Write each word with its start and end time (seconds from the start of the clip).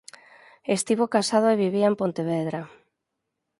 Estivo 0.77 1.05
casado 1.15 1.45
e 1.49 1.59
vivía 1.63 1.87
en 1.91 1.95
Pontevedra. 2.01 2.61